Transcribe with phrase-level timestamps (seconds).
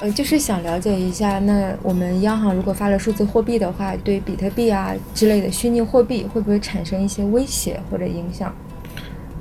[0.00, 8.54] 呃，就是想了解一下，那我们央行如果发了数字货币的话，对比特币啊之类的虚拟货币会不会产生一些威胁或者影响？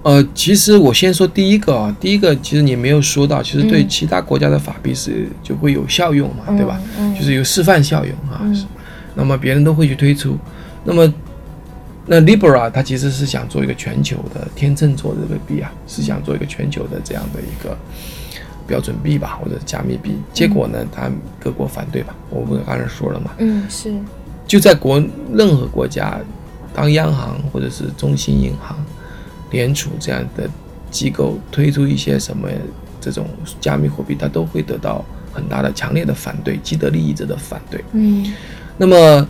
[0.04, 6.80] 呃，其实我先说第一个啊，第一个其实你没有说到，其实对其他国家的法币是就会有效用嘛，对吧？
[7.18, 8.42] 就是有示范效用啊。
[9.14, 10.38] 那么别人都会去推出，
[10.84, 11.14] 那么
[12.06, 17.76] 那 Libra 它其实是想做一个全球的天秤座的这个币啊，是想做一个全球的这样的一个
[18.68, 20.18] 标准币吧，或者加密币。
[20.34, 22.16] 结果呢，它各国反对吧？
[22.30, 23.32] 我不刚才说了嘛？
[23.38, 23.94] 嗯，是。
[24.48, 26.20] 就在国任何国家，
[26.74, 28.78] 当央行或者是中心银行。
[29.52, 30.50] 联储这样的
[30.92, 32.50] 机构推出一些什么
[33.00, 33.26] 这种
[33.62, 37.82] 加密货币，它都会得到很大的强烈的反对，既得利益者的反对。
[37.94, 38.34] 嗯，
[38.76, 39.26] 那么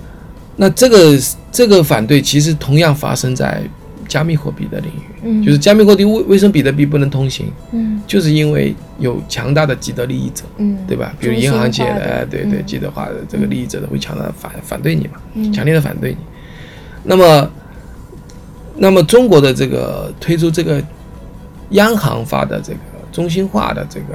[0.55, 1.19] 那这个
[1.51, 3.61] 这个反对其实同样发生在
[4.07, 5.21] 加密货币的领域。
[5.23, 7.47] 嗯，就是加密货币为为什么比特币不能通行？
[7.71, 10.43] 嗯，就是因为有强大的既得利益者。
[10.57, 11.13] 嗯，对吧？
[11.19, 16.17] 比如银行界的，对对，既得化的这个利益者的会强大的反反对你嘛，强烈的反对你。
[17.03, 17.49] 那么。
[18.77, 20.83] 那么中国的这个推出这个
[21.69, 24.07] 央行发的这个中心化的这个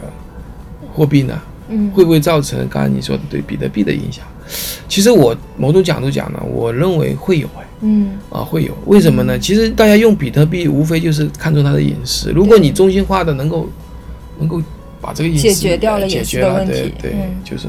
[0.92, 4.22] 货币呢，嗯，会不会造成刚才你说的对比特币的影响？
[4.86, 9.38] 其实我某种角度讲呢，我认为会有哎，嗯，啊会有，为什么呢？
[9.38, 13.68] 其实大家用比特币无非就是看重它的隐私，如果你中心化的能够
[14.38, 14.62] 能够
[15.00, 17.12] 把这个隐私解决掉了，解决了，对对，
[17.44, 17.68] 就是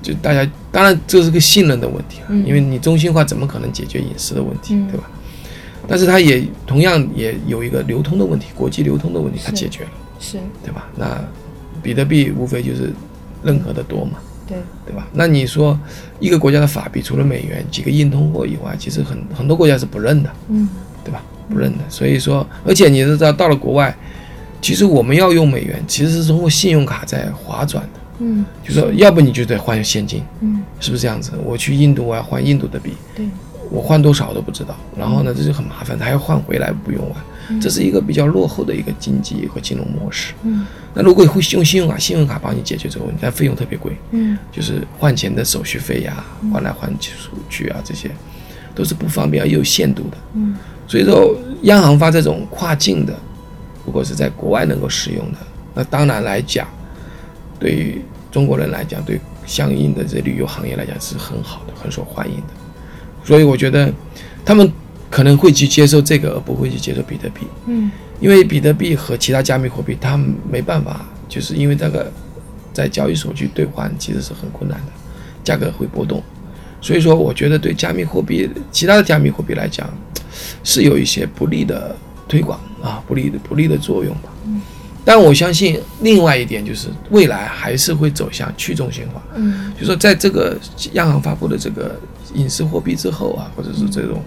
[0.00, 5.10] 就大家当然这是个信任的问题啊，因为你中心化怎么可能解决隐私的问题，对吧？
[5.86, 10.38] 但是它也同样也有一个流通的问题，国际流通的问题，它解决了，是。
[10.64, 10.86] 对吧？
[10.96, 11.22] 那
[11.82, 12.90] 比特币无非就是
[13.42, 14.12] 任何的多嘛，
[14.46, 15.06] 对对吧？
[15.12, 15.78] 那你说
[16.20, 20.68] 一个国家的法币除了美元几个硬通货以外，其实很很多国家是不认的，嗯，
[21.04, 21.22] 对吧？
[21.48, 21.78] 不认的。
[21.88, 23.96] 所以说，而且你知道到了国外，
[24.60, 31.32] 其实我们要用美元，其实是通过信用卡在划转的，嗯，就说要不你就得换现金，嗯，是不是这样子？
[31.44, 33.26] 我去印度我要换印度的币，对。
[33.74, 40.32] 我换多少都不知道，然后呢，这就很麻烦，他还要换回来不用完，这是一个比较落后的一个经济和金融模式。
[40.44, 40.64] 嗯，
[40.94, 43.96] 那如果会用信用卡，信用卡帮你解决这个问题，但费用特别贵。
[44.12, 48.08] 嗯，就是换钱的手续费呀，换来换去出去啊，这些
[48.76, 50.16] 都是不方便又有限度的。
[50.34, 50.54] 嗯，
[50.86, 53.12] 所以说央行发这种跨境的，
[53.84, 55.38] 如果是在国外能够使用的，
[55.74, 56.68] 那当然来讲，
[57.58, 62.63] 对于中国人来讲，对相应的这旅游行业来讲是很好的，很受欢迎的。
[63.24, 63.92] 所以我觉得，
[64.44, 64.70] 他们
[65.10, 67.46] 可能会去接受这个，而不会去接受比特币。
[67.66, 67.90] 嗯，
[68.20, 70.16] 因为比特币和其他加密货币，它
[70.50, 72.12] 没办法，就是因为这个
[72.72, 74.92] 在交易所去兑换其实是很困难的，
[75.42, 76.22] 价格会波动。
[76.80, 79.88] 所以说，我觉得对加密货币、其他的加密货币来讲，
[80.62, 81.96] 是有一些不利的
[82.28, 84.28] 推广啊，不利的不利的作用吧。
[84.46, 84.60] 嗯。
[85.06, 89.22] 但我相信另外一点就是，未来还是会走向去中心化。
[89.34, 90.58] 嗯，就说在这个
[90.92, 91.98] 央行发布的这个
[92.34, 94.22] 隐私货币之后啊，或者是这种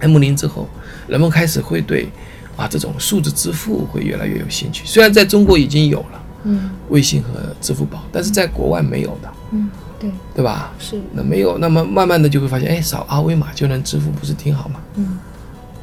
[0.00, 0.68] M 零之后，
[1.06, 2.08] 人们开始会对
[2.56, 4.84] 啊这种数字支付会越来越有兴趣。
[4.84, 9.32] 虽然在中国已经有了，嗯，微信和支付宝，但是在国外没有的。
[9.52, 9.70] 嗯，
[10.00, 10.72] 对，对吧？
[10.78, 11.00] 是。
[11.12, 14.80] 那没有，那么慢慢的就会发现，哎，扫二维码就能支付，不是挺好吗？
[14.96, 15.18] 嗯。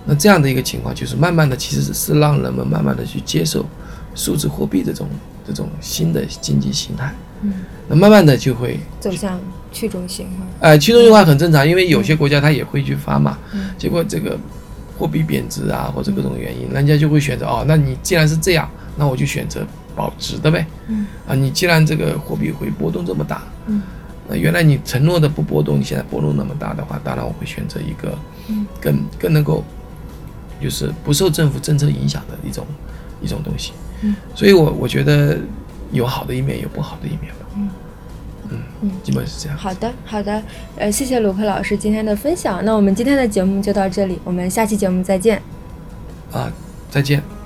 [0.06, 3.66] 那这样的一个情况，就是慢慢的其实是让人们慢慢的去接受。
[4.16, 5.07] 数字货币这种
[5.47, 7.53] 这种新的经济形态，嗯，
[7.88, 9.39] 那慢慢的就会走向
[9.72, 10.45] 去中心化。
[10.59, 14.38] 哎，去中心化很正常，因为有些国家它也会去发嘛，嗯，结果这个
[14.97, 23.81] 货币贬值啊，或者各种原因，人家就会选择哦，那你既然是这样，那我就选择保值的呗，嗯，啊，你既然这个货币会波动这么大，嗯，
[24.27, 28.17] 那原来你承诺的不波动，你现在波动那么大的话，当然我会选择一个，
[28.50, 29.63] 嗯，更更能够，
[30.61, 32.66] 就是不受政府政策影响的一种
[33.21, 33.71] 一种东西。
[34.01, 35.38] 嗯，所以，我我觉得
[35.91, 37.45] 有好的一面，有不好的一面吧。
[37.55, 37.69] 嗯
[38.51, 39.57] 嗯嗯，基本是这样。
[39.57, 40.41] 好的，好的，
[40.77, 42.63] 呃，谢谢卢克老师今天的分享。
[42.66, 45.41] 那我们今天的节目就到这里，我们下期节目再见。
[46.31, 46.51] 啊，
[46.89, 47.38] 再见。